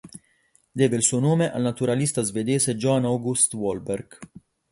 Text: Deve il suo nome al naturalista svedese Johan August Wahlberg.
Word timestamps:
Deve 0.71 0.95
il 0.95 1.03
suo 1.03 1.19
nome 1.19 1.51
al 1.51 1.61
naturalista 1.61 2.23
svedese 2.23 2.75
Johan 2.75 3.05
August 3.05 3.53
Wahlberg. 3.53 4.17